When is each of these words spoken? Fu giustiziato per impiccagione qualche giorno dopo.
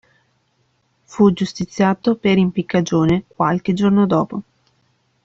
Fu 1.03 1.31
giustiziato 1.31 2.15
per 2.15 2.39
impiccagione 2.39 3.25
qualche 3.27 3.73
giorno 3.73 4.07
dopo. 4.07 4.41